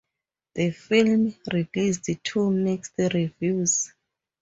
The 0.55 0.71
film 0.71 1.35
released 1.53 2.09
to 2.23 2.49
mixed 2.49 2.95
reviews. 2.97 3.93